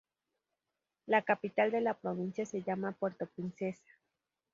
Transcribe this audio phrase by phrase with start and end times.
[1.05, 3.85] La capital de la provincia se llama Puerto Princesa.